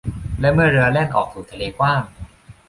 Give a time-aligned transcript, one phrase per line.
[0.39, 2.01] และเมื่อเรือแล่นออกสู่ทะเลกว้าง